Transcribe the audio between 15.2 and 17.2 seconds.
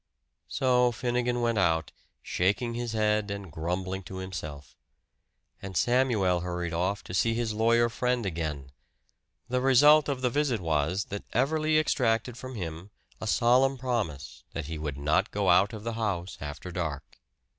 go out of the house after dark.